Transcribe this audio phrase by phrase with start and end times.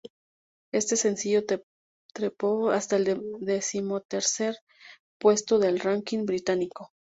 [0.73, 1.43] Este sencillo
[2.11, 4.57] trepó hasta el decimotercer
[5.19, 6.89] puesto del ranking británico.